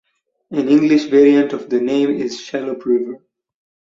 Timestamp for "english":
0.67-1.03